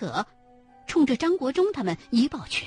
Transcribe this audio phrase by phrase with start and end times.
[0.00, 0.26] 可
[0.86, 2.66] 冲着张国忠他们一抱拳。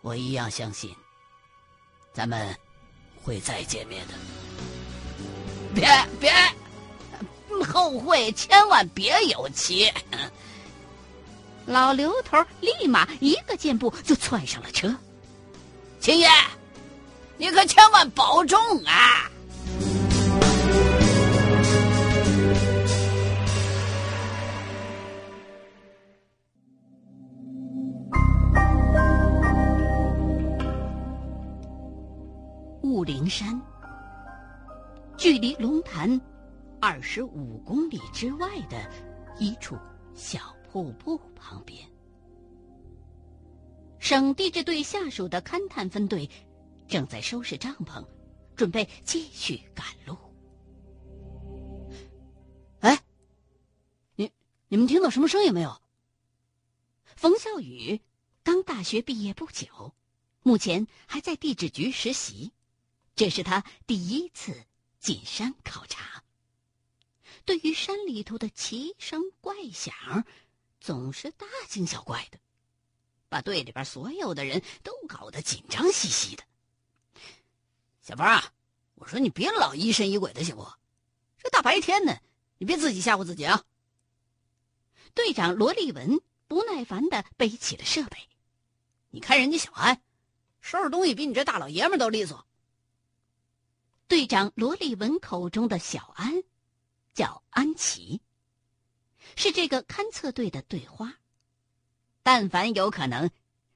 [0.00, 0.92] 我一样相信，
[2.12, 2.52] 咱们
[3.22, 4.14] 会再见面的。
[5.72, 5.86] 别
[6.18, 6.32] 别，
[7.64, 9.88] 后会千万别有期！
[11.64, 14.92] 老刘头立马一个箭步就窜上了车。
[16.00, 16.28] 秦爷，
[17.36, 19.30] 你可千万保重啊！
[32.98, 33.62] 雾灵山，
[35.16, 36.20] 距离龙潭
[36.80, 38.90] 二十五公里之外的
[39.38, 39.76] 一处
[40.16, 41.88] 小瀑布旁边，
[44.00, 46.28] 省地质队下属的勘探分队
[46.88, 48.04] 正在收拾帐篷，
[48.56, 50.16] 准备继续赶路。
[52.80, 53.00] 哎，
[54.16, 54.28] 你
[54.66, 55.80] 你们听到什么声音没有？
[57.14, 58.00] 冯笑宇
[58.42, 59.94] 刚大学毕业不久，
[60.42, 62.50] 目前还在地质局实习。
[63.18, 64.64] 这是他第一次
[65.00, 66.22] 进山考察。
[67.44, 70.24] 对于山里头的奇声怪响，
[70.78, 72.38] 总是大惊小怪的，
[73.28, 76.44] 把队里边所有的人都搞得紧张兮兮的。
[78.00, 78.52] 小芳啊，
[78.94, 80.64] 我说你别老疑神疑鬼的，行不？
[81.38, 82.22] 这大白天的，
[82.58, 83.64] 你别自己吓唬自己啊！
[85.12, 88.16] 队长罗立文不耐烦的背起了设备。
[89.10, 90.00] 你看人家小安，
[90.60, 92.46] 收拾东西比你这大老爷们都利索。
[94.08, 96.42] 队长罗立文口中的小安，
[97.12, 98.22] 叫安琪，
[99.36, 101.14] 是这个勘测队的队花。
[102.22, 103.30] 但凡有可能，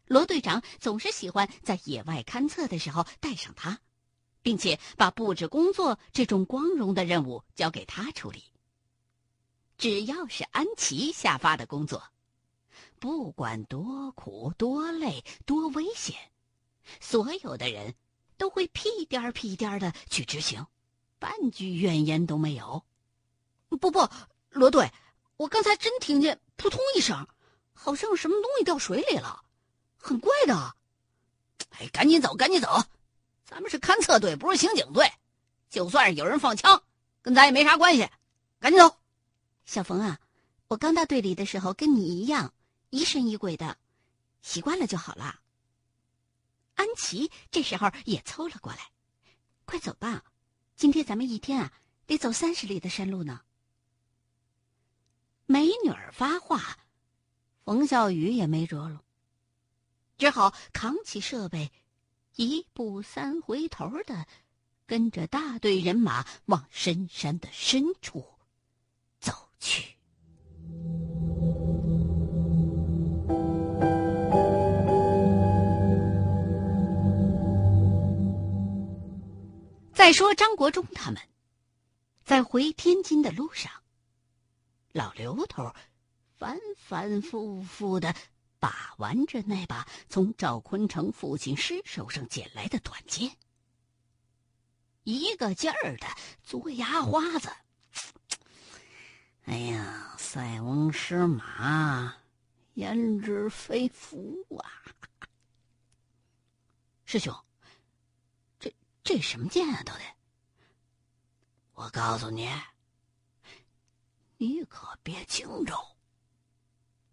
[0.06, 3.78] 罗队长总是喜欢在野外勘测的时候带上他，
[4.40, 8.42] 并且把布置工作这种光荣的任务交给他处理。
[9.76, 12.02] 只要是安琪下发的工作，
[12.98, 16.16] 不管多苦、多累、多危险，
[17.00, 17.94] 所有的人。
[18.42, 20.66] 都会屁颠屁颠的去执行，
[21.20, 22.84] 半句怨言都没有。
[23.68, 24.08] 不不，
[24.50, 24.90] 罗队，
[25.36, 27.28] 我刚才真听见扑通一声，
[27.72, 29.44] 好像什么东西掉水里了，
[29.96, 30.74] 很怪的。
[31.78, 32.82] 哎，赶紧走，赶紧走，
[33.44, 35.08] 咱们是勘测队，不是刑警队。
[35.70, 36.82] 就算是有人放枪，
[37.22, 38.08] 跟咱也没啥关系。
[38.58, 38.96] 赶紧走，
[39.64, 40.18] 小冯啊，
[40.66, 42.52] 我刚到队里的时候跟你一样
[42.90, 43.76] 疑神疑鬼的，
[44.42, 45.38] 习惯了就好了。
[46.82, 48.90] 安琪这时候也凑了过来，
[49.64, 50.24] 快走吧，
[50.74, 51.72] 今天咱们一天啊
[52.06, 53.42] 得走三十里的山路呢。
[55.46, 56.80] 美女儿发话，
[57.64, 59.04] 冯小雨也没辙了，
[60.18, 61.70] 只好扛起设备，
[62.34, 64.26] 一步三回头的
[64.84, 68.26] 跟着大队人马往深山的深处
[69.20, 69.94] 走去。
[80.02, 81.22] 再说张国忠他们，
[82.24, 83.70] 在回天津的路上，
[84.90, 85.72] 老刘头
[86.36, 88.12] 反反复复的
[88.58, 93.36] 把玩着那把从赵坤成父亲尸首上捡来的短剑，
[95.04, 96.06] 一个劲儿的
[96.44, 97.48] 嘬牙花子。
[99.44, 102.12] 哎呀，塞翁失马，
[102.74, 104.66] 焉知非福啊！
[107.06, 107.32] 师兄。
[109.04, 110.00] 这什么剑啊，都得！
[111.74, 112.48] 我告诉你，
[114.36, 115.74] 你可别惊着。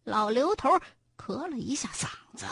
[0.04, 0.70] 老刘头
[1.18, 2.08] 咳了一下嗓
[2.38, 2.46] 子，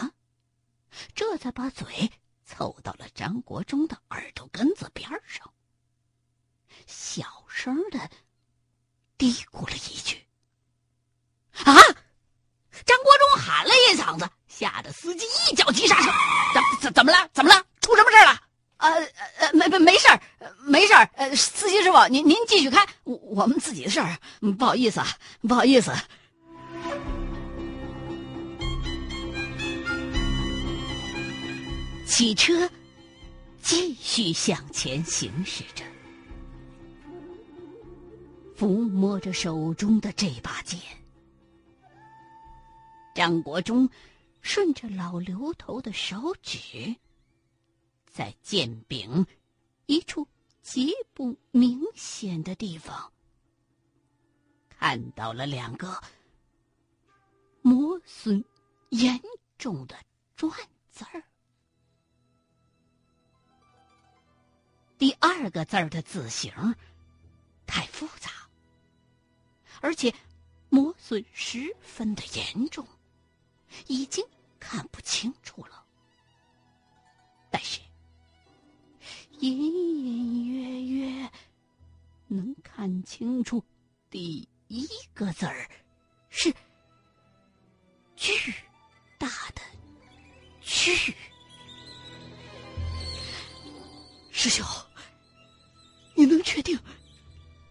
[1.13, 2.11] 这才把嘴
[2.45, 5.53] 凑到了张国忠的耳朵根子边上，
[6.87, 8.09] 小声的
[9.17, 10.27] 嘀咕了一句
[11.65, 11.73] ：“啊！”
[12.85, 16.11] 张国忠喊了一嗓子，吓得司机一脚急刹车。
[16.53, 17.29] 怎怎怎么了？
[17.33, 17.65] 怎么了？
[17.81, 18.46] 出什么事了？
[18.77, 18.89] 呃
[19.39, 20.21] 呃，没没没事儿，
[20.65, 21.09] 没事儿。
[21.15, 24.17] 呃，司机师傅，您您继续开，我我们自己的事儿。
[24.57, 25.07] 不好意思啊，
[25.41, 25.91] 不好意思。
[32.05, 32.69] 汽车
[33.61, 35.83] 继续向前行驶着，
[38.57, 40.79] 抚摸着手中的这把剑。
[43.13, 43.89] 张国忠
[44.41, 46.95] 顺着老刘头的手指。
[48.17, 49.27] 在剑柄
[49.85, 50.27] 一处
[50.63, 53.13] 极不明显的地方，
[54.69, 56.01] 看到了两个
[57.61, 58.43] 磨损
[58.89, 59.21] 严
[59.59, 59.95] 重的
[60.35, 60.51] “篆”
[60.89, 61.23] 字儿。
[64.97, 66.51] 第二个字儿的字形
[67.67, 68.31] 太复杂，
[69.79, 70.11] 而且
[70.69, 72.83] 磨损十分的严重，
[73.85, 74.25] 已经
[74.59, 75.85] 看不清楚了。
[77.51, 77.79] 但是，
[79.39, 81.31] 隐隐约约
[82.27, 83.63] 能看清楚
[84.09, 85.69] 第一个字儿
[86.29, 86.51] 是
[88.15, 88.53] “巨
[89.19, 89.61] 大的
[90.59, 91.15] 巨”。
[94.31, 94.65] 师兄，
[96.15, 96.79] 你能确定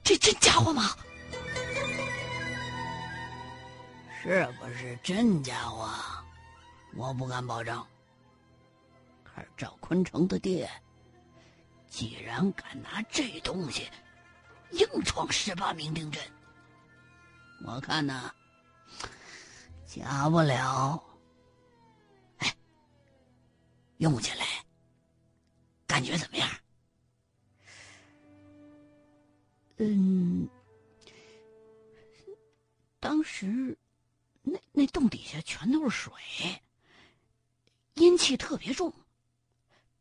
[0.05, 0.97] 这真家伙吗？
[4.23, 5.91] 是不是真家伙？
[6.95, 7.85] 我不敢保证。
[9.25, 10.71] 可是赵坤成的店，
[11.97, 13.89] 既然敢拿这东西
[14.73, 16.23] 硬闯十八名丁阵，
[17.65, 18.31] 我看呐，
[19.87, 21.03] 假不了。
[22.37, 22.55] 哎，
[23.97, 24.45] 用起来
[25.87, 26.47] 感觉怎么样？
[29.79, 30.47] 嗯，
[33.01, 33.75] 当时。
[34.43, 36.13] 那那洞底下全都是水，
[37.95, 38.93] 阴气特别重。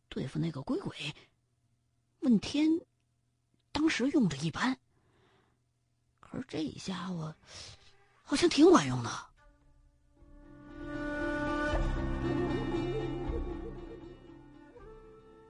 [0.09, 0.93] 对付那个鬼鬼，
[2.25, 2.81] 问天
[3.71, 4.75] 当时用着一般，
[6.19, 7.35] 可是这家伙
[8.23, 9.11] 好像挺管用的。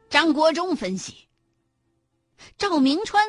[0.09, 1.29] 张国忠分析，
[2.57, 3.25] 赵明川。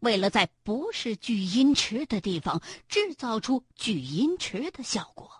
[0.00, 5.30] 为了在不是聚阴池的地方制造出聚阴池的效果，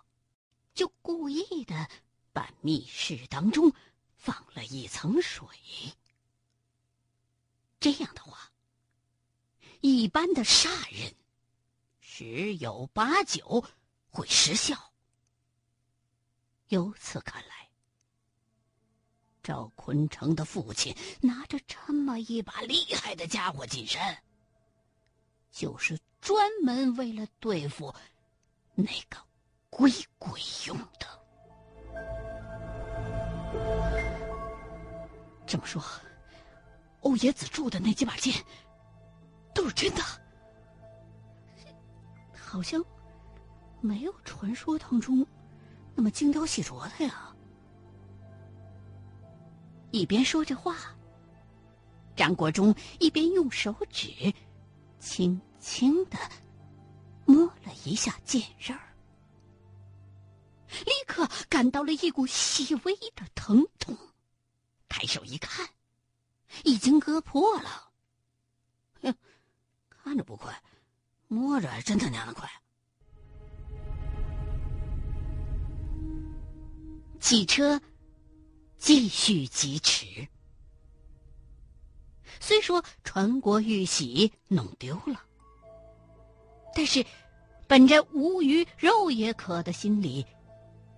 [0.73, 1.89] 就故意的
[2.31, 3.73] 把密室当中
[4.15, 5.45] 放了一层水。
[7.85, 8.51] 这样的话，
[9.79, 11.13] 一般的煞人
[11.99, 13.63] 十有八九
[14.09, 14.91] 会失效。
[16.69, 17.69] 由此看来，
[19.43, 24.17] 赵坤成的父亲拿着这么一把厉害的家伙进山。
[25.51, 27.93] 就是专门为了对付
[28.73, 29.23] 那个
[29.69, 31.23] 鬼鬼用的。
[35.45, 35.79] 这么说，
[37.05, 38.33] 欧冶子铸的那几把剑
[39.53, 40.01] 都是真的，
[42.33, 42.83] 好像
[43.79, 45.25] 没有传说当中
[45.93, 47.31] 那么精雕细琢的呀。
[49.91, 50.75] 一边说着话，
[52.15, 54.11] 张国忠一边用手指。
[54.97, 56.17] 轻轻的
[57.25, 58.95] 摸了一下剑刃儿，
[60.83, 63.95] 立刻感到了一股细微的疼痛。
[64.89, 65.67] 抬手一看，
[66.63, 67.91] 已经割破了。
[69.01, 69.15] 哼，
[69.89, 70.61] 看着不快，
[71.27, 72.49] 摸着还真他娘的快。
[77.19, 77.81] 汽车
[78.77, 80.27] 继续疾驰。
[82.39, 85.23] 虽说传国玉玺弄丢了，
[86.75, 87.03] 但是
[87.67, 90.25] 本着无鱼肉也可的心理，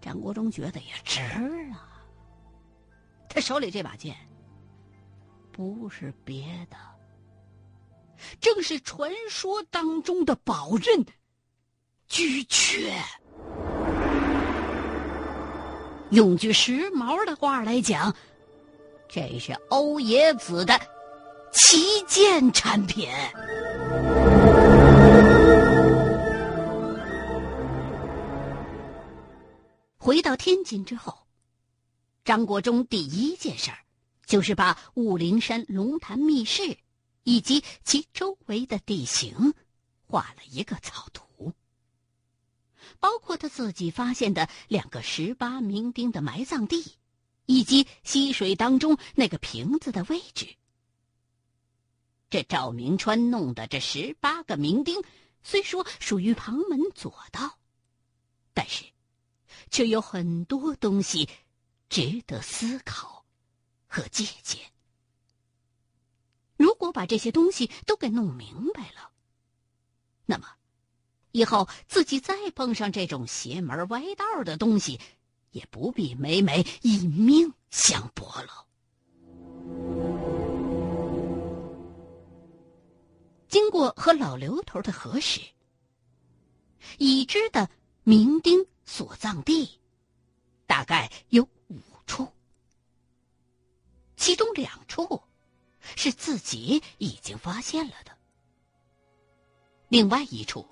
[0.01, 2.03] 张国忠觉得也值啊。
[3.29, 4.17] 他手里这把剑，
[5.57, 6.77] 不是别的，
[8.39, 11.03] 正是传说当中的宝刃
[12.07, 12.91] 巨阙。
[16.11, 18.15] 用句时髦的话来讲，
[19.09, 20.79] 这是欧冶子的。
[21.51, 23.09] 旗舰产品。
[29.97, 31.17] 回到天津之后，
[32.23, 33.77] 张国忠第一件事儿
[34.27, 36.77] 就是把武陵山龙潭密室
[37.23, 39.55] 以及其周围的地形
[40.05, 41.53] 画了一个草图，
[42.99, 46.97] 包括他自己发现的两个十八名丁的埋葬地，
[47.45, 50.55] 以及溪水当中那个瓶子的位置。
[52.29, 55.01] 这赵明川弄的这十八个名丁，
[55.41, 57.57] 虽说属于旁门左道，
[58.53, 58.83] 但是，
[59.71, 61.29] 却有很多东西
[61.87, 63.16] 值得思考
[63.87, 64.61] 和借鉴。
[66.55, 69.11] 如果把这些东西都给弄明白了，
[70.25, 70.47] 那么，
[71.31, 74.99] 以后自己再碰上这种邪门歪道的东西，
[75.51, 78.65] 也不必每每以命相搏了。
[83.47, 85.41] 经过和老刘头的核实，
[86.97, 87.69] 已知的
[88.03, 89.79] 明丁所葬地
[90.65, 92.27] 大概有五处，
[94.17, 95.21] 其中两处
[95.95, 98.11] 是自己已经发现了的，
[99.87, 100.67] 另外一处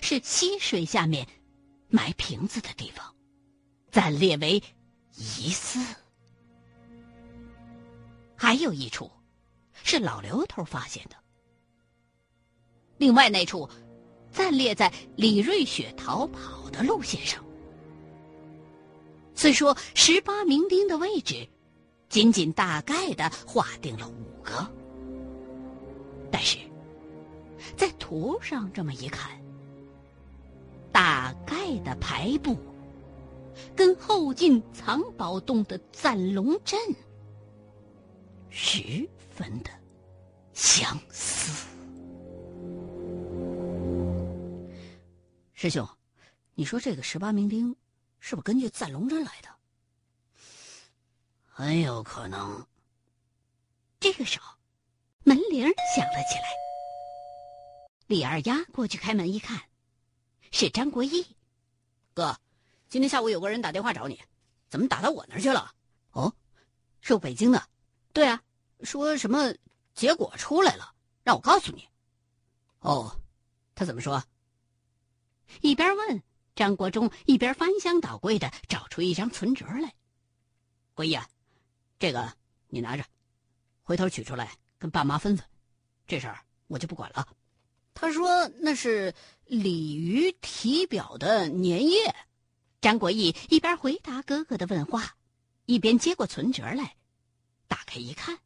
[0.00, 1.28] 是溪水下面
[1.88, 3.14] 埋瓶子的地方，
[3.90, 4.62] 暂列为
[5.16, 5.78] 疑似，
[8.36, 9.10] 还有一处
[9.82, 11.16] 是老刘头发现的。
[12.96, 13.68] 另外那处，
[14.30, 17.44] 暂列在李瑞雪逃跑的路线上。
[19.34, 21.46] 虽说十八名丁的位置，
[22.08, 24.66] 仅仅大概的划定了五个，
[26.30, 26.58] 但是，
[27.76, 29.30] 在图上这么一看，
[30.92, 32.56] 大概的排布，
[33.74, 36.78] 跟后进藏宝洞的赞龙阵
[38.48, 39.70] 十分的
[40.52, 41.66] 相似。
[45.52, 45.88] 师兄，
[46.54, 47.74] 你说这个十八名丁？
[48.20, 49.48] 是不是根据赞龙阵来的？
[51.56, 52.66] 很有可能。
[54.00, 54.56] 这个时候，
[55.22, 56.48] 门铃响了起来。
[58.08, 59.62] 李二丫过去开门一看，
[60.50, 61.24] 是张国义。
[62.12, 62.36] 哥，
[62.88, 64.20] 今天下午有个人打电话找你，
[64.68, 65.72] 怎么打到我那儿去了？
[66.10, 66.34] 哦，
[67.00, 67.68] 是北京的。
[68.12, 68.42] 对啊，
[68.82, 69.54] 说什么
[69.94, 70.92] 结果出来了，
[71.22, 71.88] 让我告诉你。
[72.80, 73.16] 哦，
[73.76, 74.20] 他怎么说？
[75.60, 76.20] 一边问。
[76.56, 79.92] 张国忠一边翻箱倒柜的找出一张存折来，
[80.94, 81.28] 国义啊，
[81.98, 82.32] 这个
[82.68, 83.04] 你拿着，
[83.82, 85.46] 回头取出来跟爸妈分分，
[86.06, 87.26] 这事儿我就不管了。
[87.94, 92.14] 他说那是鲤鱼体表的粘液。
[92.80, 95.16] 张国义一边回答哥哥的问话，
[95.64, 96.96] 一边接过存折来，
[97.68, 98.38] 打开一看，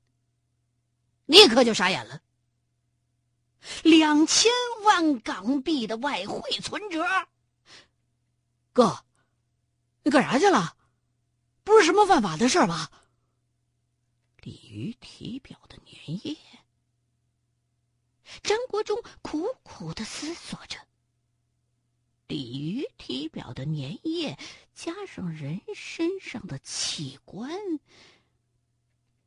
[1.26, 2.20] 立刻就傻眼了。
[3.82, 4.52] 两千
[4.84, 7.04] 万港币的外汇存折。
[8.72, 9.04] 哥，
[10.04, 10.76] 你干啥去了？
[11.64, 12.90] 不是什么犯法的事吧？
[14.48, 16.34] 鲤鱼体表的粘液。
[18.42, 20.78] 张国忠苦苦的思索着。
[22.28, 24.38] 鲤鱼体表的粘液
[24.72, 27.50] 加上人身上的器官，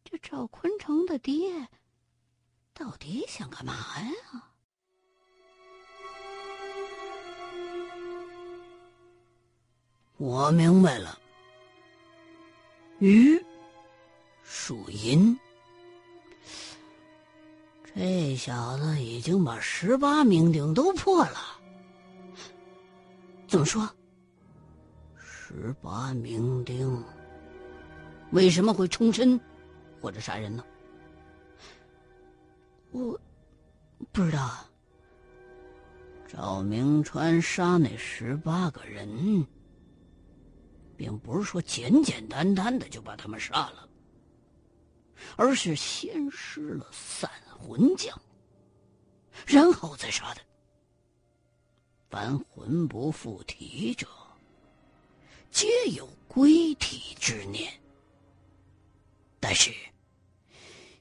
[0.04, 1.68] 这赵坤成的爹
[2.74, 4.12] 到底想干嘛呀？
[10.18, 11.20] 我明白了，
[12.98, 13.44] 鱼
[14.53, 15.39] 属银，
[17.96, 21.38] 这小子已经把十八名丁都破了。
[23.48, 23.89] 怎么说？
[25.17, 27.01] 十八名丁
[28.31, 29.39] 为什么会冲身
[30.01, 30.63] 或者杀人呢？
[32.91, 33.17] 我
[34.12, 34.65] 不知道。
[36.27, 39.48] 赵明川杀那十八个人。
[40.98, 43.89] 并不是说简简单单的就把他们杀了，
[45.36, 48.20] 而是先施了散魂将，
[49.46, 50.42] 然后再杀的。
[52.10, 54.08] 凡魂不附体者，
[55.50, 57.72] 皆有归体之念。
[59.40, 59.74] 但是，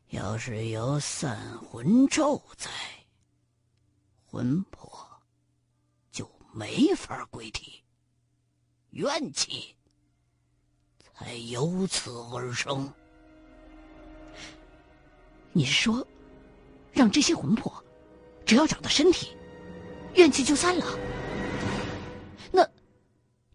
[0.09, 2.71] 要是有散魂咒在，
[4.25, 5.09] 魂魄
[6.13, 7.83] 就没法归体，
[8.91, 9.75] 怨气。
[11.21, 12.91] 才由此而生。
[15.53, 16.07] 你是说，
[16.93, 17.85] 让这些魂魄，
[18.47, 19.37] 只要找到身体，
[20.15, 20.87] 怨气就散了？
[22.53, 22.69] 那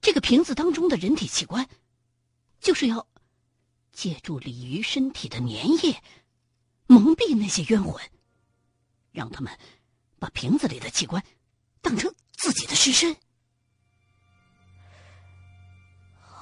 [0.01, 1.67] 这个瓶子当中的人体器官，
[2.59, 3.07] 就是要
[3.91, 5.49] 借助鲤鱼身体的粘
[5.85, 6.01] 液，
[6.87, 8.03] 蒙蔽那些冤魂，
[9.11, 9.57] 让他们
[10.19, 11.23] 把瓶子里的器官
[11.81, 13.15] 当成自己的尸身。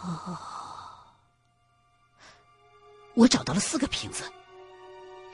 [0.01, 0.49] 啊。
[3.15, 4.23] 我找到了四个瓶子，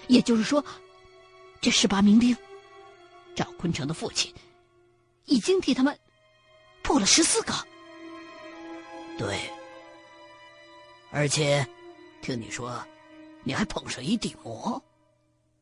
[0.09, 0.63] 也就是说，
[1.61, 2.35] 这十八名兵，
[3.35, 4.33] 赵坤成的父亲
[5.25, 5.97] 已经替他们
[6.81, 7.53] 破了十四个。
[9.19, 9.39] 对，
[11.11, 11.65] 而且
[12.23, 12.83] 听你说，
[13.43, 14.81] 你还碰上一地魔，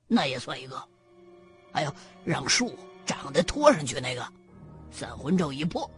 [0.08, 0.82] 那也算一个。
[1.74, 2.74] 还有让树
[3.06, 4.26] 长得拖上去那个，
[4.92, 5.90] 散魂咒一破，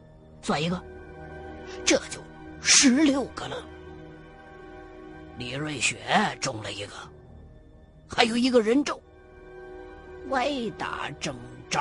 [0.41, 0.84] 算一个，
[1.86, 2.20] 这就
[2.62, 3.63] 十六个了。
[5.38, 5.98] 李瑞雪
[6.41, 6.94] 中了一个，
[8.09, 9.01] 还有一个人咒，
[10.29, 11.37] 歪打正
[11.69, 11.79] 着，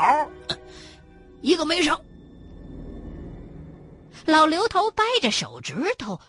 [1.41, 2.01] 一个没上。
[4.27, 6.21] 老刘头掰着手指头，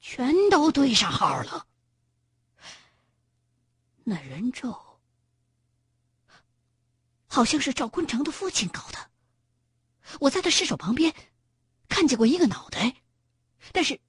[0.00, 1.66] 全都对上号了。
[4.04, 4.78] 那人咒
[7.26, 9.10] 好像是赵坤成的父亲搞的，
[10.20, 11.14] 我在他尸首旁边
[11.88, 12.96] 看见过一个脑袋，
[13.72, 14.00] 但是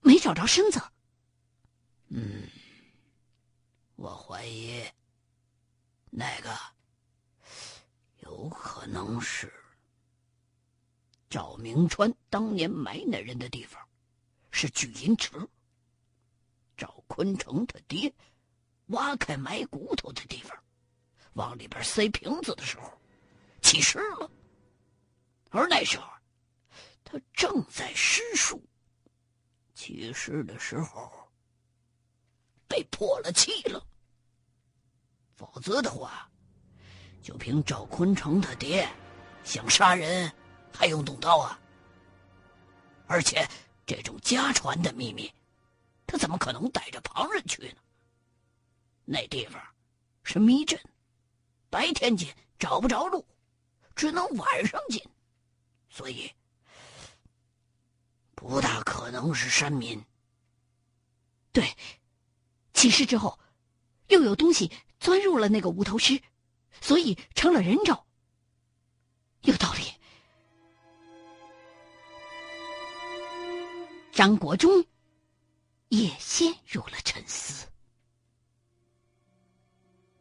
[0.00, 0.80] 没找着身子。
[2.08, 2.48] 嗯，
[4.04, 4.84] 我怀疑
[6.10, 6.54] 那个
[8.20, 9.50] 有可能是
[11.30, 13.82] 赵明川当年埋那人的地方，
[14.50, 15.30] 是聚阴池。
[16.76, 18.12] 赵坤成他爹
[18.88, 20.54] 挖开埋骨头的地方，
[21.32, 23.00] 往里边塞瓶子的时候，
[23.62, 24.30] 起尸了。
[25.48, 26.06] 而那时候，
[27.04, 28.62] 他正在施术。
[29.74, 31.10] 起尸的时候
[32.68, 33.82] 被破了气了。
[35.36, 36.30] 否则的话，
[37.22, 38.88] 就凭赵坤成他爹
[39.42, 40.32] 想杀人，
[40.72, 41.58] 还用动刀啊？
[43.06, 43.46] 而且
[43.84, 45.32] 这种家传的秘密，
[46.06, 47.76] 他怎么可能带着旁人去呢？
[49.04, 49.60] 那地方
[50.22, 50.80] 是迷阵，
[51.68, 53.26] 白天进找不着路，
[53.94, 55.02] 只能晚上进，
[55.90, 56.32] 所以
[58.34, 60.02] 不大可能是山民。
[61.52, 61.76] 对，
[62.72, 63.38] 起事之后，
[64.08, 64.72] 又有东西
[65.04, 66.18] 钻入了那个无头尸，
[66.80, 68.06] 所以成了人肉。
[69.42, 69.82] 有道理。
[74.12, 74.86] 张国忠
[75.88, 77.66] 也陷入了沉思。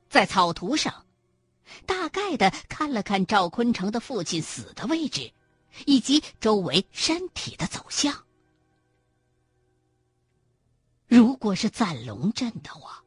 [0.10, 1.06] 在草图上，
[1.86, 5.32] 大概的看了看赵坤成的父亲死的位置，
[5.86, 8.25] 以及周围山体的走向。
[11.08, 13.02] 如果是赞龙镇的话，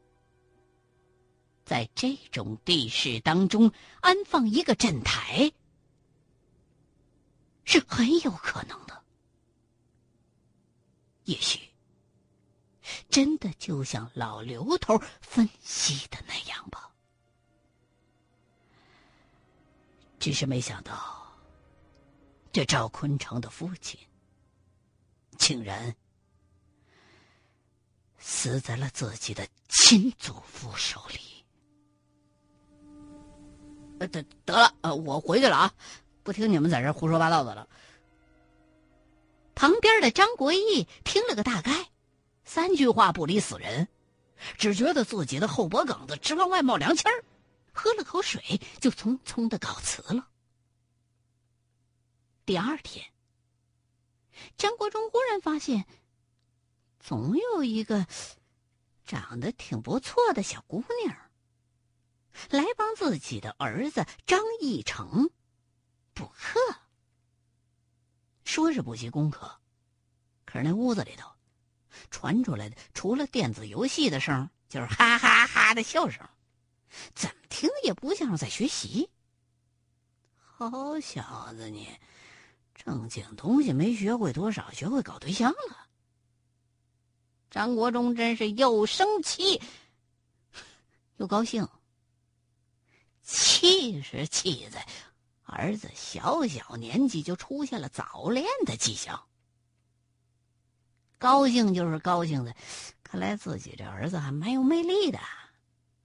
[1.66, 5.52] 在这种地势当中安放一个镇台，
[7.64, 9.02] 是很有可能的。
[11.24, 11.58] 也许，
[13.10, 16.88] 真的就像老刘头分析的那样吧。
[20.20, 21.36] 只是没想到，
[22.52, 23.98] 这赵坤成的父亲
[25.36, 25.94] 竟然
[28.18, 31.35] 死在了自己的亲祖父手里。
[33.98, 35.74] 呃，得得了，呃，我回去了啊，
[36.22, 37.68] 不听你们在这胡说八道的了。
[39.54, 41.88] 旁边的张国义听了个大概，
[42.44, 43.88] 三句话不离死人，
[44.58, 47.24] 只觉得自己的后脖梗子直往外冒凉气儿。
[47.72, 50.28] 喝了口水，就匆匆的告辞了。
[52.46, 53.04] 第二天，
[54.56, 55.84] 张国忠忽然发现，
[57.00, 58.06] 总有一个
[59.04, 61.16] 长得挺不错的小姑娘，
[62.50, 65.30] 来帮自己的儿子张义成
[66.14, 66.60] 补课。
[68.44, 69.60] 说是补习功课，
[70.44, 71.28] 可是那屋子里头
[72.10, 76.26] 传出来的，除了电子游戏的声，就是哈哈哈的笑声。
[77.14, 79.10] 怎么听也不像是在学习。
[80.36, 81.88] 好小子，你
[82.74, 85.88] 正经东西没学会多少，学会搞对象了。
[87.50, 89.60] 张国忠真是又生气
[91.18, 91.68] 又高兴。
[93.26, 94.86] 气是气在
[95.42, 99.26] 儿子小小年纪就出现了早恋的迹象，
[101.18, 102.54] 高兴就是高兴的，
[103.02, 105.18] 看来自己这儿子还蛮有魅力的。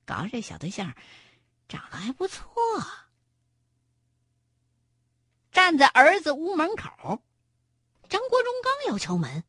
[0.04, 0.94] 搞这小对象，
[1.70, 2.44] 长得还不错。
[5.52, 7.22] 站在儿子屋门口，
[8.10, 9.44] 张国忠刚要敲门，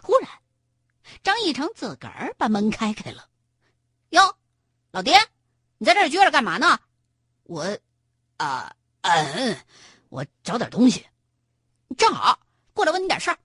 [0.00, 0.28] 忽然，
[1.22, 3.28] 张义成自个儿把门开开了。
[4.10, 4.36] 哟，
[4.90, 5.16] 老爹，
[5.82, 6.78] 你在这儿撅着干嘛呢？
[7.42, 7.76] 我，
[8.36, 9.58] 啊，嗯，
[10.10, 11.04] 我找点东西。
[11.98, 12.38] 正好
[12.72, 13.38] 过来问你点事儿。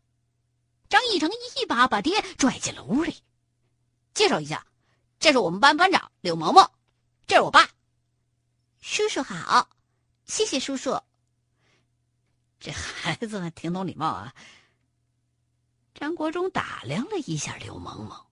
[0.87, 1.27] 张义成
[1.59, 3.23] 一把把爹拽进了屋里，
[4.13, 4.63] 介绍一下。
[5.17, 6.69] 这是我们班班长柳萌萌，
[7.25, 7.67] 这是我爸。
[8.81, 9.67] 叔叔好，
[10.25, 11.01] 谢谢叔叔。
[12.59, 14.31] 这孩子挺懂礼貌啊。
[15.95, 18.25] 张国忠打量了一下柳萌萌，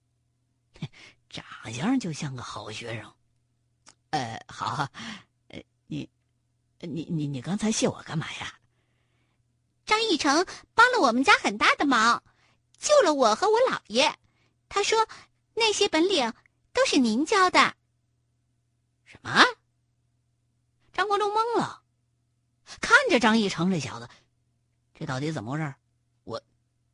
[1.28, 3.12] 长相就像个好学生。
[4.16, 4.88] 呃，好，
[5.50, 6.10] 呃，你，
[6.80, 8.54] 你你你刚才谢我干嘛呀？
[9.86, 12.24] 张义成帮了我们家很大的忙，
[12.78, 14.18] 救了我和我姥爷。
[14.70, 15.08] 他说
[15.54, 16.34] 那些本领。
[16.76, 17.74] 都是您教的。
[19.06, 19.32] 什么？
[20.92, 21.82] 张国忠懵了，
[22.82, 24.10] 看着张义成这小子，
[24.94, 25.74] 这到底怎么回事？
[26.26, 26.44] 我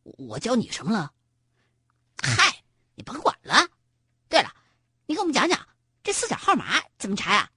[0.03, 1.11] 我教你什么了？
[2.21, 3.67] 嗨，你甭管了。
[4.29, 4.53] 对了，
[5.07, 5.67] 你给我们讲讲
[6.03, 7.51] 这四角号码怎么查啊？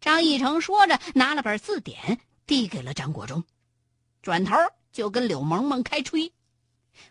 [0.00, 3.42] 张义成说着，拿了本字典递给了张国忠，
[4.20, 4.54] 转头
[4.92, 6.32] 就跟柳萌萌开吹：“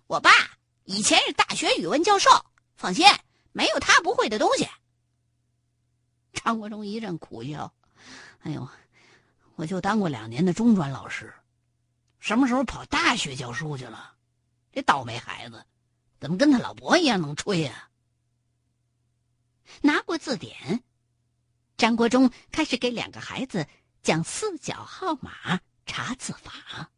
[0.07, 0.31] 我爸
[0.85, 2.29] 以前是大学语文教授，
[2.75, 3.05] 放心。”
[3.53, 4.65] 没有他不会的东西。
[6.31, 7.73] 张国忠一阵苦笑
[8.43, 8.65] ：“哎呦，
[9.55, 11.33] 我就当过两年的中专老师，
[12.19, 14.13] 什么时候跑大学教书去了？
[14.71, 15.65] 这倒霉孩子，
[16.17, 17.89] 怎么跟他老伯一样能吹呀？”
[19.83, 20.81] 拿过字典，
[21.81, 23.65] 张国忠开始给两个孩子
[24.03, 26.91] 讲四角号码查字法。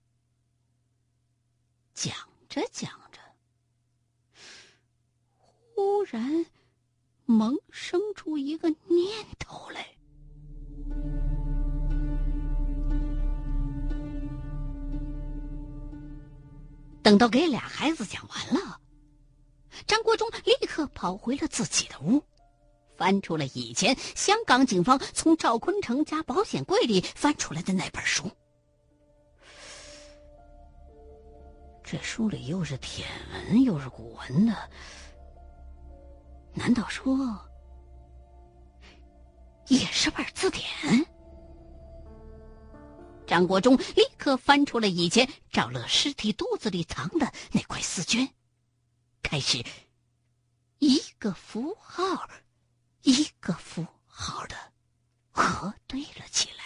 [1.94, 2.14] 讲
[2.50, 3.22] 着讲着
[5.74, 6.46] 忽然
[7.24, 9.88] 萌生出一个念头来。
[17.02, 18.82] 等到给俩孩子讲完了
[19.88, 22.22] 张国忠立刻跑回了自己的屋。
[23.04, 28.32] 翻出了以前香港警方从赵坤成家保险柜里翻出来的那本书。
[31.84, 34.70] 这书里又是帖文又是古文的，
[36.54, 37.38] 难道说
[39.68, 41.06] 也是本字典？
[43.28, 48.30] 张国忠立刻翻出了以前赵乐尸体肚子里藏的那块丝绢，
[49.22, 49.62] 开始
[50.80, 52.30] 一个符号
[53.04, 54.56] 一个符号的
[55.32, 56.64] 核对了起来。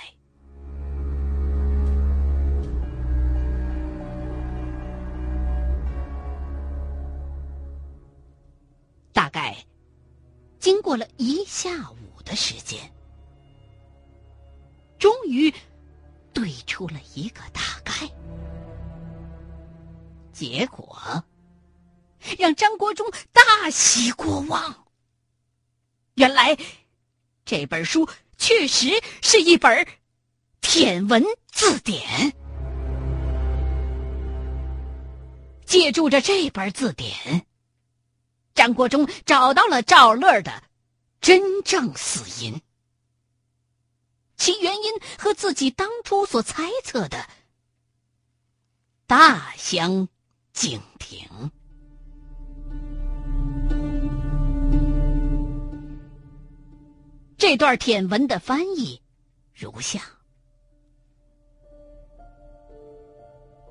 [9.11, 9.57] 大概
[10.59, 12.91] 经过了一下午的时间，
[14.97, 15.53] 终于。
[16.33, 17.91] 对出了一个大概，
[20.31, 20.95] 结果
[22.37, 24.86] 让张国忠大喜过望。
[26.17, 26.57] 原来
[27.45, 28.89] 这本书确实
[29.21, 29.87] 是一本
[30.61, 32.33] 天文字典。
[35.63, 37.45] 借助着这本字典，
[38.55, 40.63] 张国忠找到了赵乐的
[41.21, 42.59] 真正死因。
[44.37, 47.29] 其原因和自己当初所猜测的
[49.05, 50.07] 大相
[50.51, 51.51] 径庭。
[57.49, 59.01] 这段舔文的翻译
[59.53, 60.01] 如下：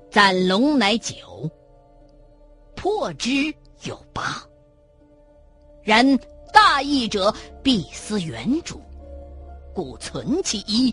[0.09, 1.47] 斩龙乃九，
[2.75, 4.43] 破之有八。
[5.83, 6.03] 然
[6.51, 8.81] 大义者必思原主。
[9.75, 10.91] 故存其一，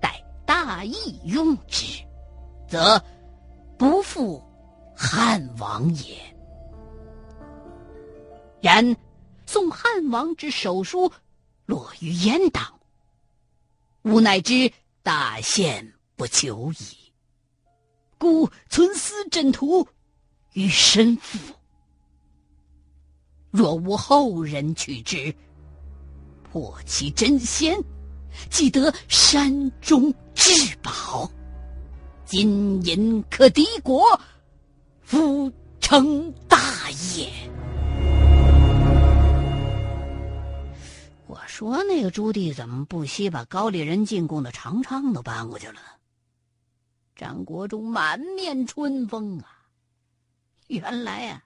[0.00, 2.02] 待大义用之，
[2.66, 3.00] 则
[3.78, 4.42] 不负
[4.92, 6.16] 汉王也。
[8.60, 8.84] 然
[9.46, 11.08] 宋汉王之手书
[11.66, 12.80] 落于阉党，
[14.02, 14.72] 吾乃知
[15.02, 17.12] 大限不久矣，
[18.18, 19.86] 故存思朕图
[20.52, 21.54] 于身腹。
[23.50, 25.34] 若无后人取之，
[26.50, 27.78] 破其真仙。
[28.50, 30.50] 即得山中至
[30.82, 31.30] 宝，
[32.24, 34.20] 金银可敌国，
[35.02, 37.30] 夫成大业。
[41.34, 45.80] 我说那个朱棣怎么不惜把高丽人进贡的长昌都搬过去了？
[47.16, 49.66] 张国忠满面春风啊！
[50.68, 51.44] 原来啊，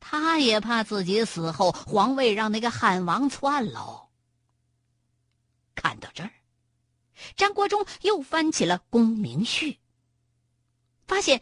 [0.00, 4.08] 他也怕自己死后皇位让那个汉王篡喽。
[5.76, 6.32] 看到这儿，
[7.36, 9.72] 张国忠又翻起了《公明序》，
[11.06, 11.40] 发现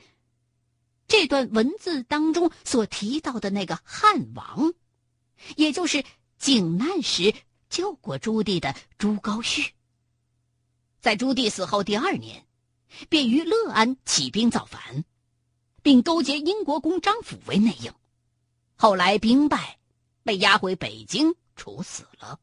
[1.09, 4.75] 这段文字当中所提到的那个汉王，
[5.57, 6.05] 也就是
[6.37, 7.35] 靖难时
[7.75, 9.69] 救过朱棣的朱高煦，
[11.01, 12.47] 在朱棣死后第二年，
[13.09, 15.05] 便于乐安起兵造反，
[15.83, 17.93] 并勾结英国公张辅为内应，
[18.77, 19.81] 后来兵败，
[20.23, 22.39] 被押回北京处死了。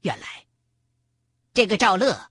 [0.00, 0.46] 原来，
[1.52, 2.30] 这个赵乐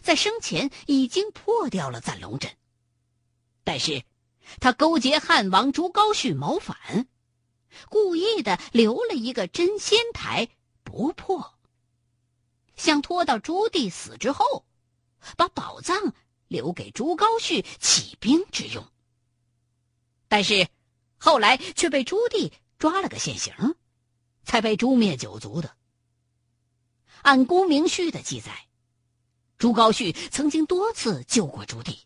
[0.00, 2.50] 在生前已经破掉了赞龙阵，
[3.64, 4.02] 但是
[4.60, 7.06] 他勾结汉王朱高煦谋反，
[7.88, 10.48] 故意的留了一个真仙台
[10.82, 11.58] 不破，
[12.76, 14.64] 想拖到朱棣死之后，
[15.36, 16.14] 把宝藏
[16.48, 18.86] 留给朱高煦起兵之用。
[20.28, 20.68] 但是
[21.16, 23.76] 后来却被朱棣抓了个现行，
[24.44, 25.76] 才被诛灭九族的。
[27.22, 28.68] 按《公明序》的记载，
[29.58, 31.98] 朱高煦曾经多次救过朱棣，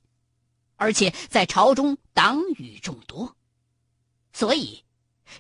[0.77, 3.37] 而且在朝中党羽众多，
[4.33, 4.83] 所以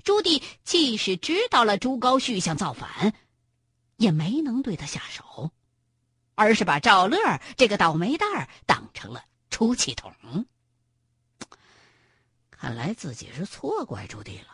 [0.04, 3.14] 朱棣即使知道了朱高煦想造反，
[3.96, 5.50] 也没能对他下手，
[6.34, 7.18] 而是把赵乐
[7.56, 10.12] 这个倒霉蛋当成了出气筒。
[12.50, 14.48] 看来自己是错怪朱棣了。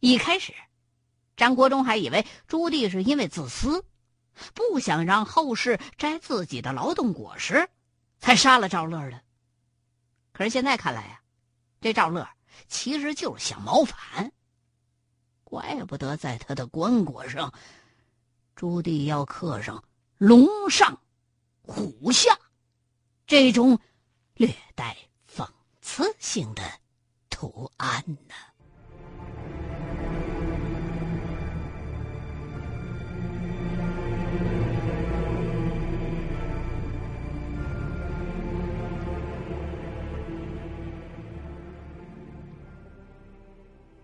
[0.00, 0.54] 一开始。
[1.36, 3.82] 张国忠还以为朱棣是因为自私，
[4.52, 7.70] 不想让后世摘自己的劳动果实，
[8.18, 9.22] 才杀了赵乐的。
[10.34, 11.22] 可是现在看来呀，
[11.80, 12.28] 这赵乐
[12.68, 14.32] 其实就是想谋反。
[15.44, 17.52] 怪不得在他的棺椁上，
[18.54, 19.82] 朱棣要刻上
[20.18, 21.00] “龙上
[21.62, 22.38] 虎下”
[23.26, 23.78] 这种
[24.34, 24.96] 略带
[25.28, 25.48] 讽
[25.80, 26.62] 刺性的
[27.28, 28.34] 图案呢。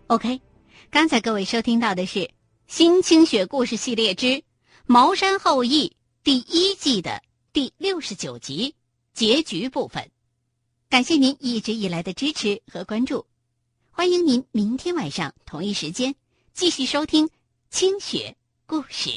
[0.09, 0.41] OK，
[0.89, 2.21] 刚才各位收听到的是
[2.69, 4.45] 《新清雪故事系列之
[4.87, 5.89] 茅山后裔》
[6.23, 7.21] 第一季的
[7.53, 8.73] 第六十九集
[9.15, 10.09] 结局部分。
[10.89, 13.27] 感谢您一直以来的支持和关注，
[13.91, 16.15] 欢迎您明天晚上同一时间
[16.55, 17.29] 继续收听
[17.71, 19.11] 清雪故事。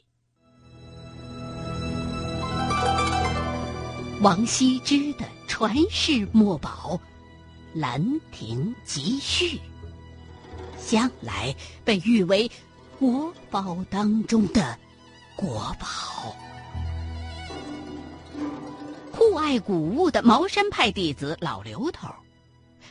[4.21, 6.99] 王羲之的传世墨宝
[7.79, 9.57] 《兰亭集序》，
[10.89, 12.49] 将来被誉为
[12.97, 14.75] 国宝当中的
[15.35, 16.35] 国宝。
[19.11, 22.07] 酷爱古物的茅山派弟子老刘头，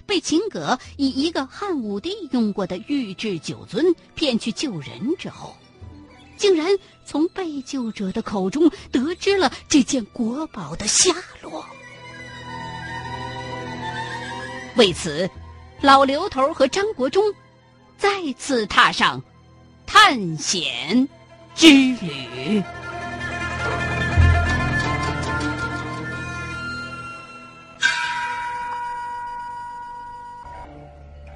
[0.07, 5.57] 被秦葛以一个汉武帝用过的玉制酒樽骗去救人之后，
[6.37, 6.69] 竟然
[7.05, 11.67] 从被救者的口中得知了这件国宝的下落。
[14.77, 15.29] 为此，
[15.81, 17.25] 老刘头和张国忠
[17.99, 18.09] 再
[18.39, 19.21] 次踏上
[19.85, 21.09] 探险
[21.57, 22.63] 之旅。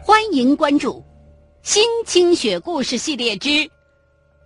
[0.04, 1.02] 欢迎关注
[1.62, 3.68] 新清雪故事系列之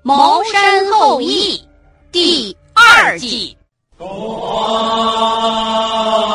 [0.02, 1.62] 茅山后裔
[2.10, 3.54] 第二季。
[3.98, 6.25] 啊